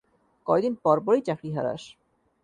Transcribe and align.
কয়দিন 0.47 0.73
পর 0.83 0.97
পর-ই 1.05 1.21
চাকরি 1.27 1.49
হারাস। 1.53 1.83